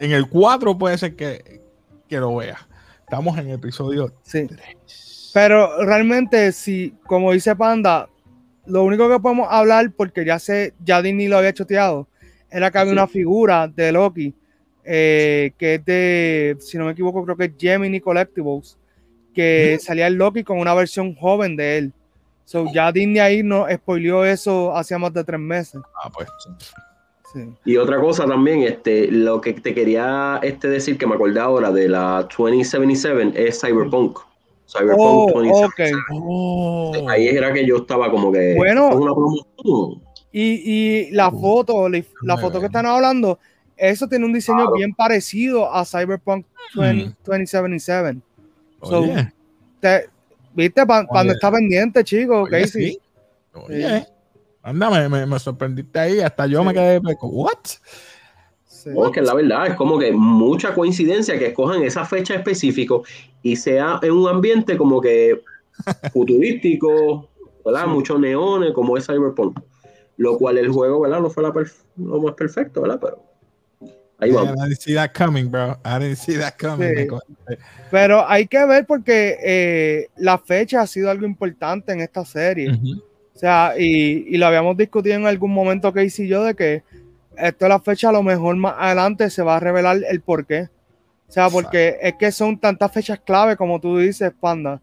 en 0.00 0.12
el 0.12 0.28
4 0.28 0.78
puede 0.78 0.98
ser 0.98 1.16
que, 1.16 1.60
que 2.08 2.18
lo 2.18 2.36
vea. 2.36 2.66
Estamos 3.00 3.38
en 3.38 3.48
el 3.48 3.54
episodio 3.54 4.12
sí. 4.22 4.46
Pero 5.32 5.84
realmente, 5.84 6.52
si, 6.52 6.94
como 7.06 7.32
dice 7.32 7.54
Panda, 7.54 8.08
lo 8.66 8.82
único 8.84 9.08
que 9.08 9.20
podemos 9.20 9.48
hablar, 9.50 9.92
porque 9.96 10.24
ya 10.24 10.38
sé, 10.38 10.74
ya 10.84 11.02
Disney 11.02 11.28
lo 11.28 11.38
había 11.38 11.52
choteado, 11.52 12.08
era 12.50 12.70
que 12.70 12.78
había 12.78 12.92
una 12.92 13.06
figura 13.06 13.68
de 13.68 13.92
Loki, 13.92 14.34
eh, 14.84 15.52
que 15.58 15.74
es 15.74 15.84
de, 15.84 16.56
si 16.60 16.78
no 16.78 16.86
me 16.86 16.92
equivoco, 16.92 17.24
creo 17.24 17.36
que 17.36 17.44
es 17.44 17.52
Gemini 17.58 18.00
Collectibles, 18.00 18.78
que 19.34 19.78
salía 19.80 20.06
el 20.06 20.14
Loki 20.14 20.42
con 20.44 20.58
una 20.58 20.74
versión 20.74 21.14
joven 21.14 21.56
de 21.56 21.78
él. 21.78 21.92
So, 22.44 22.72
ya 22.72 22.90
Disney 22.90 23.18
ahí 23.18 23.42
no 23.42 23.66
spoileó 23.70 24.24
eso 24.24 24.74
hace 24.74 24.96
más 24.96 25.12
de 25.12 25.22
tres 25.22 25.38
meses. 25.38 25.80
Ah, 26.02 26.10
pues. 26.10 26.28
Y 27.64 27.76
otra 27.76 28.00
cosa 28.00 28.26
también, 28.26 28.62
este, 28.62 29.10
lo 29.10 29.40
que 29.40 29.52
te 29.54 29.74
quería 29.74 30.40
este, 30.42 30.68
decir 30.68 30.96
que 30.98 31.06
me 31.06 31.14
acordé 31.14 31.40
ahora 31.40 31.70
de 31.70 31.88
la 31.88 32.28
2077 32.36 33.32
es 33.46 33.60
Cyberpunk. 33.60 34.18
Cyberpunk 34.66 35.32
2077. 35.34 37.06
Ahí 37.08 37.28
era 37.28 37.52
que 37.52 37.66
yo 37.66 37.76
estaba 37.78 38.10
como 38.10 38.32
que. 38.32 38.54
Bueno. 38.56 38.90
y, 40.32 40.42
y, 40.42 41.10
la 41.10 41.30
foto, 41.30 41.88
la, 42.22 42.36
foto 42.36 42.60
que 42.60 42.66
están 42.66 42.86
hablando, 42.86 43.38
eso 43.76 44.08
tiene 44.08 44.24
un 44.24 44.32
diseño 44.32 44.72
bien 44.72 44.94
parecido 44.94 45.72
a 45.72 45.84
Cyberpunk 45.84 46.46
2077. 46.74 48.12
Mm. 48.14 48.22
So, 48.82 49.04
¿Viste? 50.54 50.82
Cuando 51.08 51.32
está 51.34 51.52
pendiente, 51.52 52.02
chico. 52.02 52.42
Oye, 52.42 52.66
sí. 52.66 52.98
Anda, 54.62 55.08
me, 55.08 55.26
me, 55.26 55.38
sorprendiste 55.38 55.98
ahí. 55.98 56.20
Hasta 56.20 56.46
yo 56.46 56.64
me 56.64 56.74
quedé. 56.74 57.00
¿What? 57.22 57.58
Sí. 58.64 58.90
que 59.12 59.22
la 59.22 59.34
verdad 59.34 59.66
es 59.68 59.74
como 59.74 59.98
que 59.98 60.12
mucha 60.12 60.72
coincidencia 60.72 61.38
que 61.38 61.46
escojan 61.48 61.82
esa 61.82 62.04
fecha 62.04 62.34
específica 62.34 62.94
y 63.42 63.56
sea 63.56 63.98
en 64.02 64.12
un 64.12 64.28
ambiente 64.28 64.76
como 64.76 65.00
que 65.00 65.42
futurístico, 66.12 67.28
¿verdad? 67.64 67.86
Muchos 67.86 68.20
neones, 68.20 68.72
como 68.72 68.96
es 68.96 69.06
Cyberpunk. 69.06 69.58
Lo 70.16 70.36
cual 70.38 70.58
el 70.58 70.68
juego, 70.70 71.00
¿verdad? 71.00 71.20
No 71.20 71.30
fue 71.30 71.42
la 71.42 71.52
lo 71.96 72.20
más 72.20 72.34
perfecto, 72.34 72.82
¿verdad? 72.82 72.98
Pero 73.00 73.28
Ahí 74.20 74.32
vamos. 74.32 74.56
I 74.56 74.68
didn't 74.68 74.80
see 74.80 74.94
that 74.94 75.12
coming, 75.12 75.48
bro. 75.48 75.76
I 75.84 75.98
didn't 75.98 76.18
see 76.18 76.36
that 76.38 76.58
coming. 76.58 77.08
Pero 77.90 78.28
hay 78.28 78.46
que 78.46 78.64
ver 78.66 78.84
porque 78.84 79.38
eh, 79.40 80.08
la 80.16 80.38
fecha 80.38 80.82
ha 80.82 80.86
sido 80.86 81.10
algo 81.10 81.24
importante 81.24 81.92
en 81.92 82.00
esta 82.00 82.24
serie. 82.24 82.76
O 83.38 83.40
sea, 83.40 83.74
y, 83.78 84.34
y, 84.34 84.36
lo 84.36 84.46
habíamos 84.46 84.76
discutido 84.76 85.14
en 85.14 85.24
algún 85.24 85.54
momento 85.54 85.92
que 85.92 86.02
hice 86.02 86.26
yo 86.26 86.42
de 86.42 86.56
que 86.56 86.82
esto 87.36 87.66
es 87.66 87.68
la 87.68 87.78
fecha, 87.78 88.08
a 88.08 88.12
lo 88.12 88.24
mejor 88.24 88.56
más 88.56 88.74
adelante 88.76 89.30
se 89.30 89.44
va 89.44 89.58
a 89.58 89.60
revelar 89.60 90.00
el 90.10 90.20
por 90.20 90.44
qué. 90.44 90.68
O 91.28 91.32
sea, 91.32 91.48
porque 91.48 91.98
es 92.02 92.14
que 92.18 92.32
son 92.32 92.58
tantas 92.58 92.90
fechas 92.90 93.20
clave, 93.20 93.56
como 93.56 93.80
tú 93.80 93.96
dices, 93.96 94.32
Panda, 94.40 94.82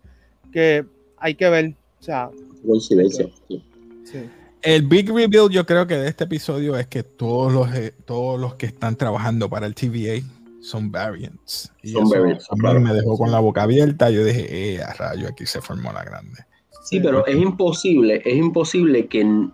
que 0.54 0.86
hay 1.18 1.36
que 1.36 1.50
ver. 1.50 1.74
O 2.00 2.04
sea, 2.04 2.30
coincidencia. 2.66 3.28
Sí. 3.50 4.30
El 4.62 4.84
big 4.84 5.10
reveal 5.12 5.50
yo 5.50 5.66
creo 5.66 5.86
que 5.86 5.98
de 5.98 6.08
este 6.08 6.24
episodio 6.24 6.78
es 6.78 6.88
que 6.88 7.04
todos 7.04 7.52
los, 7.52 7.76
eh, 7.76 7.94
todos 8.06 8.40
los 8.40 8.56
que 8.56 8.68
están 8.68 8.96
trabajando 8.96 9.50
para 9.50 9.66
el 9.66 9.76
TVA 9.76 10.26
son 10.62 10.94
variants. 10.94 11.74
Y 11.84 11.90
son 11.90 12.08
variants, 12.10 12.48
a 12.50 12.56
mí 12.56 12.80
me 12.80 12.94
dejó 12.94 13.18
con 13.18 13.32
la 13.34 13.40
boca 13.42 13.64
abierta. 13.64 14.10
Yo 14.12 14.24
dije, 14.24 14.76
eh, 14.76 14.82
a 14.82 14.94
rayo, 14.94 15.28
aquí 15.28 15.46
se 15.46 15.60
formó 15.60 15.92
la 15.92 16.06
grande. 16.06 16.46
Sí, 16.86 17.00
pero 17.00 17.25
es 17.25 17.36
imposible, 17.36 18.22
es 18.24 18.36
imposible 18.38 19.08
que 19.08 19.50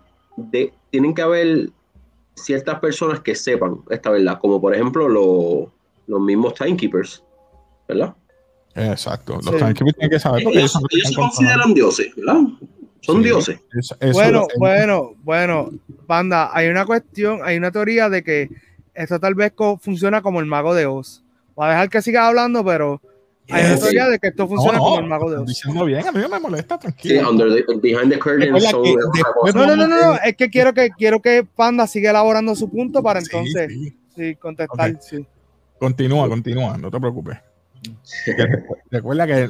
tienen 0.90 1.14
que 1.14 1.22
haber 1.22 1.70
ciertas 2.34 2.78
personas 2.78 3.20
que 3.20 3.34
sepan 3.34 3.80
esta 3.88 4.10
verdad, 4.10 4.38
como 4.38 4.60
por 4.60 4.74
ejemplo 4.74 5.08
los 5.08 6.20
mismos 6.20 6.54
timekeepers, 6.54 7.24
¿verdad? 7.88 8.14
Exacto, 8.74 9.40
los 9.42 9.56
timekeepers 9.56 9.96
tienen 9.96 10.10
que 10.10 10.20
saber. 10.20 10.44
Porque 10.44 10.58
ellos, 10.58 10.78
ellos 10.90 11.08
se 11.08 11.14
consideran 11.14 11.72
dioses, 11.72 12.14
¿verdad? 12.16 12.42
Son 13.00 13.22
dioses. 13.22 13.58
bueno, 14.12 14.46
bueno, 14.58 15.14
bueno, 15.22 15.70
Panda, 16.06 16.50
hay 16.52 16.68
una 16.68 16.84
cuestión, 16.84 17.40
hay 17.42 17.56
una 17.56 17.72
teoría 17.72 18.10
de 18.10 18.22
que 18.22 18.50
esto 18.92 19.18
tal 19.18 19.34
vez 19.34 19.54
funciona 19.80 20.20
como 20.20 20.40
el 20.40 20.46
mago 20.46 20.74
de 20.74 20.84
Oz. 20.84 21.24
Voy 21.56 21.66
a 21.66 21.70
dejar 21.70 21.88
que 21.88 22.02
siga 22.02 22.28
hablando, 22.28 22.62
pero 22.62 23.00
hay 23.50 23.66
una 23.66 23.78
teoría 23.78 24.08
de 24.08 24.18
que 24.18 24.28
esto 24.28 24.46
funciona 24.46 24.78
como 24.78 24.98
el 24.98 25.06
mago 25.06 25.30
de 25.30 25.36
Oz. 25.38 25.46
Diciendo 25.46 25.84
bien, 25.84 26.06
a 26.06 26.12
mí 26.12 26.20
no 26.20 26.28
me 26.28 26.40
molesta, 26.40 26.78
tranquilo. 26.78 27.32
behind 27.80 28.10
the 28.10 28.18
curtain. 28.18 28.52
no, 28.52 29.66
no, 29.66 29.76
no, 29.76 29.86
no, 29.86 30.14
es 30.24 30.36
que 30.36 30.48
quiero 30.48 30.72
que 30.72 30.90
quiero 30.90 31.20
que 31.20 31.44
Panda 31.44 31.86
siga 31.86 32.10
elaborando 32.10 32.54
su 32.54 32.70
punto 32.70 33.02
para 33.02 33.20
entonces 33.20 33.72
sí, 34.14 34.36
contestar. 34.36 34.98
Continúa, 35.78 36.28
continúa, 36.28 36.78
no 36.78 36.90
te 36.90 37.00
preocupes. 37.00 37.38
Recuerda 38.90 39.26
que 39.26 39.48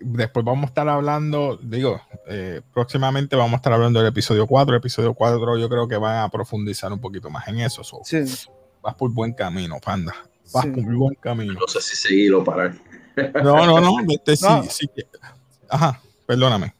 después 0.00 0.44
vamos 0.44 0.64
a 0.64 0.66
estar 0.68 0.88
hablando, 0.88 1.58
digo, 1.62 2.00
eh, 2.28 2.60
próximamente 2.72 3.36
vamos 3.36 3.54
a 3.54 3.56
estar 3.56 3.72
hablando 3.72 3.98
del 4.00 4.08
episodio 4.08 4.46
4. 4.46 4.74
El 4.74 4.78
episodio 4.78 5.14
4 5.14 5.58
yo 5.58 5.68
creo 5.68 5.88
que 5.88 5.96
van 5.96 6.18
a 6.18 6.28
profundizar 6.28 6.92
un 6.92 7.00
poquito 7.00 7.30
más 7.30 7.48
en 7.48 7.60
eso. 7.60 7.82
sí. 8.04 8.24
Vas 8.82 8.96
por 8.96 9.12
buen 9.12 9.32
camino, 9.32 9.78
panda. 9.78 10.12
Vas 10.52 10.66
por 10.66 10.82
buen 10.96 11.14
camino. 11.14 11.54
No 11.54 11.68
sé 11.68 11.80
si 11.80 11.94
seguirlo 11.94 12.40
o 12.40 12.44
parar. 12.44 12.74
No, 13.42 13.66
no, 13.66 13.80
no. 13.80 14.12
Este 14.12 14.36
sí, 14.36 14.46
sí. 14.68 14.90
Ajá, 15.68 16.00
perdóname. 16.26 16.74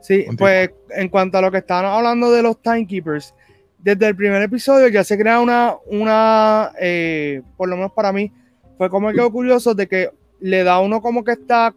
Sí, 0.00 0.26
pues 0.36 0.70
en 0.90 1.08
cuanto 1.08 1.38
a 1.38 1.40
lo 1.40 1.50
que 1.50 1.58
estaban 1.58 1.84
hablando 1.84 2.32
de 2.32 2.42
los 2.42 2.60
timekeepers, 2.60 3.34
desde 3.78 4.08
el 4.08 4.16
primer 4.16 4.42
episodio 4.42 4.88
ya 4.88 5.04
se 5.04 5.16
crea 5.18 5.40
una, 5.40 5.74
una 5.86 6.72
eh, 6.80 7.42
por 7.56 7.68
lo 7.68 7.76
menos 7.76 7.92
para 7.92 8.12
mí, 8.12 8.32
fue 8.78 8.90
como 8.90 9.12
que 9.12 9.30
curioso 9.30 9.74
de 9.74 9.86
que 9.86 10.10
le 10.40 10.64
da 10.64 10.80
uno 10.80 11.00
como 11.00 11.22
que 11.22 11.32
está 11.32 11.72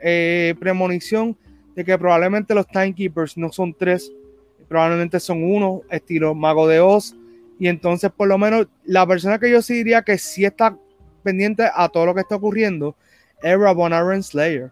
eh, 0.00 0.54
premonición 0.58 1.36
de 1.74 1.84
que 1.84 1.98
probablemente 1.98 2.54
los 2.54 2.66
timekeepers 2.66 3.36
no 3.36 3.52
son 3.52 3.74
tres, 3.74 4.10
probablemente 4.66 5.20
son 5.20 5.44
uno, 5.44 5.82
estilo 5.90 6.34
Mago 6.34 6.66
de 6.66 6.80
Oz. 6.80 7.14
Y 7.60 7.68
entonces, 7.68 8.10
por 8.10 8.28
lo 8.28 8.38
menos, 8.38 8.66
la 8.84 9.06
persona 9.06 9.38
que 9.38 9.50
yo 9.50 9.60
sí 9.62 9.74
diría 9.74 10.02
que 10.02 10.16
sí 10.18 10.44
está 10.44 10.76
pendiente 11.22 11.68
a 11.72 11.88
todo 11.88 12.06
lo 12.06 12.14
que 12.14 12.22
está 12.22 12.36
ocurriendo 12.36 12.96
es 13.42 13.58
Rabona 13.58 14.02
Renslayer. 14.02 14.70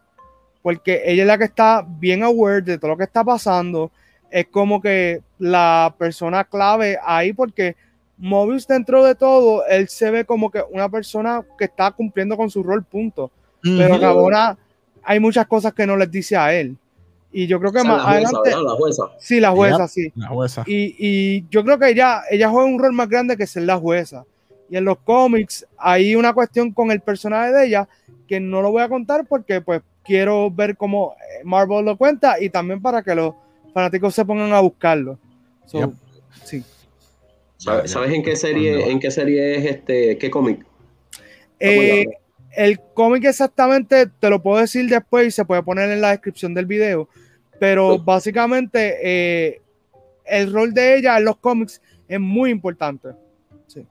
Porque 0.62 1.02
ella 1.04 1.22
es 1.22 1.26
la 1.26 1.38
que 1.38 1.44
está 1.44 1.86
bien 1.86 2.22
aware 2.22 2.62
de 2.62 2.78
todo 2.78 2.92
lo 2.92 2.96
que 2.96 3.04
está 3.04 3.22
pasando. 3.22 3.90
Es 4.30 4.46
como 4.48 4.80
que 4.80 5.22
la 5.38 5.94
persona 5.98 6.44
clave 6.44 6.98
ahí, 7.04 7.32
porque 7.32 7.76
Mobius, 8.18 8.66
dentro 8.66 9.04
de 9.04 9.14
todo, 9.14 9.64
él 9.66 9.88
se 9.88 10.10
ve 10.10 10.24
como 10.24 10.50
que 10.50 10.62
una 10.70 10.88
persona 10.88 11.44
que 11.58 11.66
está 11.66 11.90
cumpliendo 11.92 12.36
con 12.36 12.50
su 12.50 12.62
rol, 12.62 12.82
punto. 12.82 13.30
Pero 13.62 13.98
Rabona 13.98 14.56
hay 15.02 15.20
muchas 15.20 15.46
cosas 15.46 15.72
que 15.72 15.86
no 15.86 15.96
les 15.96 16.10
dice 16.10 16.36
a 16.36 16.52
él. 16.52 16.76
Y 17.32 17.46
yo 17.46 17.60
creo 17.60 17.72
que 17.72 17.84
más 17.84 18.04
adelante. 18.04 18.50
la 18.50 18.70
jueza. 18.72 19.02
Sí, 19.18 19.40
la 19.40 19.50
jueza, 19.50 19.88
sí. 19.88 20.12
La 20.14 20.28
jueza. 20.28 20.64
Y, 20.66 20.96
y, 20.98 21.46
yo 21.50 21.64
creo 21.64 21.78
que 21.78 21.90
ella, 21.90 22.22
ella 22.30 22.48
juega 22.48 22.68
un 22.68 22.78
rol 22.78 22.92
más 22.92 23.08
grande 23.08 23.36
que 23.36 23.46
ser 23.46 23.64
la 23.64 23.76
jueza. 23.76 24.24
Y 24.68 24.76
en 24.76 24.84
los 24.84 24.98
cómics 24.98 25.66
hay 25.78 26.16
una 26.16 26.32
cuestión 26.32 26.72
con 26.72 26.90
el 26.90 27.00
personaje 27.00 27.52
de 27.52 27.66
ella 27.66 27.88
que 28.26 28.40
no 28.40 28.62
lo 28.62 28.70
voy 28.70 28.82
a 28.82 28.88
contar 28.88 29.26
porque 29.26 29.60
pues 29.60 29.82
quiero 30.04 30.50
ver 30.50 30.76
cómo 30.76 31.14
Marvel 31.44 31.84
lo 31.84 31.96
cuenta 31.96 32.40
y 32.40 32.50
también 32.50 32.80
para 32.80 33.02
que 33.02 33.14
los 33.14 33.34
fanáticos 33.72 34.14
se 34.14 34.24
pongan 34.24 34.52
a 34.52 34.60
buscarlo. 34.60 35.18
Sí. 36.44 36.62
¿Sabes, 37.56 37.94
en 37.94 38.22
qué 38.22 38.36
serie, 38.36 38.90
en 38.90 39.00
qué 39.00 39.10
serie 39.10 39.56
es 39.56 39.64
este, 39.64 40.18
qué 40.18 40.30
cómic? 40.30 40.64
Eh, 41.58 42.04
el 42.54 42.80
cómic 42.94 43.24
exactamente 43.24 44.06
te 44.06 44.30
lo 44.30 44.42
puedo 44.42 44.60
decir 44.60 44.88
después 44.88 45.26
y 45.26 45.30
se 45.30 45.44
puede 45.44 45.62
poner 45.62 45.90
en 45.90 46.00
la 46.00 46.10
descripción 46.10 46.54
del 46.54 46.66
video, 46.66 47.08
pero 47.58 47.98
básicamente 47.98 48.98
eh, 49.02 49.60
el 50.26 50.52
rol 50.52 50.74
de 50.74 50.96
ella 50.96 51.18
en 51.18 51.24
los 51.24 51.38
cómics 51.38 51.80
es 52.08 52.20
muy 52.20 52.50
importante. 52.50 53.08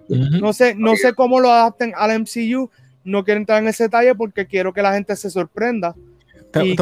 No 0.09 0.53
sé, 0.53 0.75
no 0.75 0.95
sé 0.95 1.13
cómo 1.13 1.39
lo 1.39 1.51
adapten 1.51 1.93
al 1.95 2.19
MCU, 2.19 2.69
no 3.03 3.23
quiero 3.23 3.39
entrar 3.39 3.61
en 3.61 3.69
ese 3.69 3.83
detalle 3.83 4.15
porque 4.15 4.47
quiero 4.47 4.73
que 4.73 4.81
la 4.81 4.93
gente 4.93 5.15
se 5.15 5.29
sorprenda. 5.29 5.95
Te, 6.51 6.75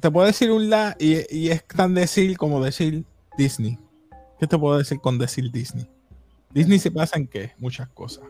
te, 0.00 0.10
puedo 0.10 0.26
decir 0.26 0.50
un 0.50 0.68
la 0.68 0.96
y, 0.98 1.16
y, 1.34 1.48
es 1.48 1.64
tan 1.66 1.94
decir 1.94 2.36
como 2.36 2.62
decir 2.62 3.04
Disney. 3.38 3.78
¿Qué 4.38 4.46
te 4.46 4.58
puedo 4.58 4.78
decir 4.78 5.00
con 5.00 5.18
decir 5.18 5.50
Disney? 5.50 5.88
Disney 6.52 6.78
se 6.78 6.90
pasa 6.90 7.18
en 7.18 7.26
qué? 7.26 7.52
Muchas 7.58 7.88
cosas 7.88 8.24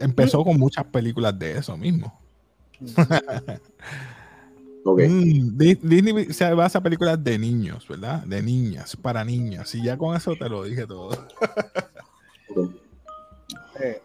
empezó 0.00 0.42
con 0.42 0.58
muchas 0.58 0.84
películas 0.86 1.38
de 1.38 1.58
eso 1.58 1.76
mismo. 1.76 2.18
Mm, 4.84 5.58
Disney 5.58 6.32
se 6.32 6.54
basa 6.54 6.78
en 6.78 6.84
películas 6.84 7.22
de 7.22 7.38
niños, 7.38 7.86
¿verdad? 7.88 8.22
De 8.24 8.42
niñas, 8.42 8.96
para 8.96 9.24
niñas. 9.24 9.74
Y 9.74 9.82
ya 9.82 9.96
con 9.96 10.16
eso 10.16 10.34
te 10.36 10.48
lo 10.48 10.64
dije 10.64 10.86
todo. 10.86 11.26
Eh, 13.82 14.02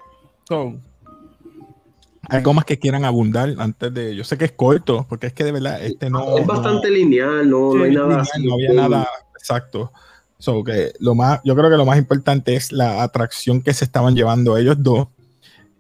algo 2.30 2.54
más 2.54 2.66
que 2.66 2.80
quieran 2.80 3.04
abundar 3.04 3.54
antes 3.58 3.94
de. 3.94 4.16
Yo 4.16 4.24
sé 4.24 4.38
que 4.38 4.46
es 4.46 4.52
corto, 4.52 5.06
porque 5.10 5.28
es 5.28 5.34
que 5.34 5.44
de 5.44 5.52
verdad 5.52 5.84
este 5.84 6.10
no. 6.10 6.38
Es 6.38 6.46
bastante 6.46 6.90
lineal, 6.90 7.50
no, 7.50 7.74
no 7.74 7.84
hay 7.84 7.94
nada. 7.94 8.24
no 8.42 8.54
había 8.54 8.74
nada 8.74 9.08
exacto. 9.38 9.92
So, 10.38 10.64
que 10.64 10.94
lo 11.00 11.16
más, 11.16 11.42
yo 11.44 11.56
creo 11.56 11.70
que 11.70 11.78
lo 11.78 11.86
más 11.86 11.98
importante 11.98 12.56
es 12.56 12.72
la 12.72 13.04
atracción 13.04 13.62
que 13.62 13.74
se 13.74 13.86
estaban 13.86 14.16
llevando 14.16 14.58
ellos 14.58 14.76
dos 14.80 15.08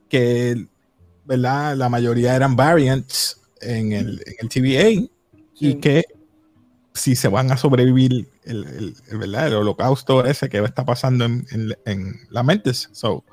que 0.10 0.66
¿verdad? 1.25 1.75
La 1.75 1.90
mayoría 1.90 2.36
eran 2.36 2.56
variants 2.56 3.42
en 3.62 3.91
el, 3.93 4.24
en 4.25 4.35
el 4.39 4.50
TVA 4.50 5.09
y 5.59 5.75
que 5.75 6.03
si 6.93 7.15
se 7.15 7.27
van 7.27 7.51
a 7.51 7.57
sobrevivir 7.57 8.29
el, 8.43 8.95
el, 9.09 9.17
¿verdad? 9.17 9.47
el 9.47 9.55
holocausto 9.55 10.25
ese 10.25 10.50
que 10.50 10.59
está 10.59 10.85
pasando 10.85 11.25
en, 11.25 11.45
en, 11.85 12.15
la 12.29 12.41
mentes. 12.41 12.89
So, 12.93 13.24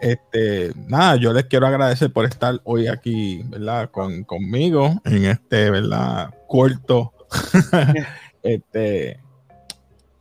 este, 0.00 0.72
nada, 0.86 1.16
yo 1.16 1.32
les 1.32 1.46
quiero 1.46 1.66
agradecer 1.66 2.12
por 2.12 2.26
estar 2.26 2.60
hoy 2.64 2.86
aquí, 2.86 3.42
¿verdad? 3.44 3.90
Con, 3.90 4.24
conmigo 4.24 5.00
en 5.04 5.24
este, 5.24 5.70
¿verdad? 5.70 6.34
Corto, 6.46 7.12
este, 8.42 9.18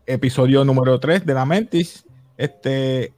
episodio 0.06 0.64
número 0.64 1.00
3 1.00 1.26
de 1.26 1.34
la 1.34 1.46
Mentis. 1.46 2.06
Este, 2.38 3.14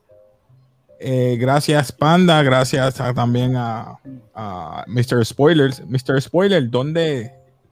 eh, 0.99 1.37
gracias 1.39 1.91
Panda, 1.91 2.41
gracias 2.43 2.95
también 3.13 3.55
a, 3.55 3.99
a, 4.33 4.85
Mr. 4.87 5.25
Spoilers. 5.25 5.83
Mr. 5.85 6.21
Spoiler, 6.21 6.69
¿dónde, 6.69 7.31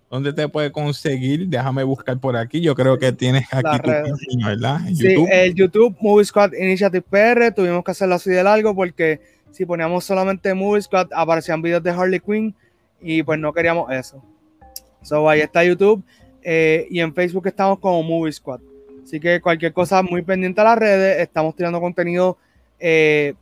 ¿dónde 0.10 0.34
te 0.34 0.48
puede 0.50 0.72
conseguir? 0.72 1.48
Déjame 1.48 1.84
buscar 1.84 2.20
por 2.20 2.36
aquí. 2.36 2.62
Yo 2.62 2.76
creo 2.76 2.98
que 2.98 3.12
tienes 3.12 3.46
aquí 3.52 3.78
tu 3.78 3.92
página, 3.92 4.48
¿verdad? 4.50 4.80
sí, 4.88 5.10
YouTube. 5.10 5.30
el 5.32 5.54
YouTube 5.54 5.98
Movie 6.00 6.26
Squad 6.26 6.54
Initiative 6.54 7.02
PR. 7.02 7.54
Tuvimos 7.54 7.84
que 7.84 7.92
hacerlo 7.92 8.16
así 8.16 8.30
de 8.30 8.44
largo 8.44 8.76
porque 8.76 9.22
si 9.52 9.66
poníamos 9.66 10.04
solamente 10.04 10.54
Movie 10.54 10.82
Squad 10.82 11.08
aparecían 11.16 11.62
videos 11.62 11.84
de 11.84 11.92
Harley 11.92 12.20
Quinn 12.20 12.56
y 13.02 13.24
pues 13.24 13.40
no 13.40 13.54
queríamos 13.54 13.92
eso. 13.92 14.24
So 15.02 15.30
ahí 15.30 15.42
está 15.42 15.64
YouTube 15.64 16.04
eh, 16.42 16.88
y 16.90 17.00
en 17.00 17.14
Facebook 17.14 17.48
estamos 17.48 17.80
como 17.80 18.04
Movie 18.04 18.34
Squad. 18.34 18.60
Así 19.04 19.20
que 19.20 19.42
cualquier 19.42 19.74
cosa 19.74 20.02
muy 20.02 20.22
pendiente 20.22 20.62
a 20.62 20.64
las 20.64 20.78
redes. 20.78 21.20
Estamos 21.20 21.56
tirando 21.56 21.80
contenido 21.80 22.38
eh, 22.80 23.34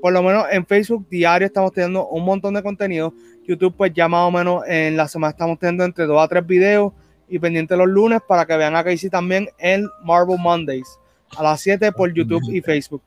por 0.00 0.12
lo 0.12 0.22
menos 0.22 0.46
en 0.50 0.66
Facebook 0.66 1.06
diario 1.08 1.46
estamos 1.46 1.72
teniendo 1.72 2.06
un 2.08 2.24
montón 2.24 2.54
de 2.54 2.62
contenido. 2.62 3.12
YouTube, 3.46 3.74
pues 3.76 3.92
ya 3.92 4.08
más 4.08 4.26
o 4.26 4.30
menos 4.30 4.62
en 4.66 4.96
la 4.96 5.06
semana 5.06 5.30
estamos 5.30 5.58
teniendo 5.58 5.84
entre 5.84 6.06
dos 6.06 6.22
a 6.22 6.28
tres 6.28 6.46
videos 6.46 6.92
y 7.28 7.38
pendiente 7.38 7.76
los 7.76 7.88
lunes 7.88 8.20
para 8.26 8.46
que 8.46 8.56
vean 8.56 8.76
a 8.76 8.84
Casey 8.84 9.10
también 9.10 9.48
en 9.58 9.86
Marvel 10.02 10.38
Mondays 10.38 10.98
a 11.36 11.42
las 11.42 11.60
7 11.60 11.92
por 11.92 12.12
YouTube 12.12 12.42
y 12.50 12.60
Facebook. 12.60 13.02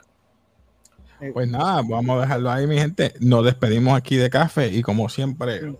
Pues 1.33 1.49
nada, 1.49 1.81
vamos 1.87 2.17
a 2.17 2.21
dejarlo 2.21 2.51
ahí, 2.51 2.67
mi 2.67 2.77
gente. 2.77 3.13
Nos 3.19 3.43
despedimos 3.43 3.97
aquí 3.97 4.17
de 4.17 4.29
café 4.29 4.67
y 4.67 4.81
como 4.81 5.09
siempre, 5.09 5.73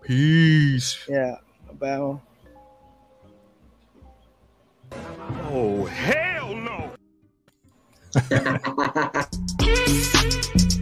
peace. 0.00 0.98
Yeah, 1.06 1.40
nos 1.66 1.78
vemos. 1.78 2.20
Oh, 5.52 5.86
hell 5.88 6.35
Yeah. 8.30 9.26